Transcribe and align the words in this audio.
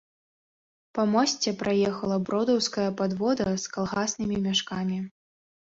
Па 0.97 1.05
мосце 1.11 1.53
праехала 1.61 2.17
бродаўская 2.31 2.89
падвода 3.03 3.45
з 3.67 3.77
калгаснымі 3.79 4.45
мяшкамі. 4.49 4.97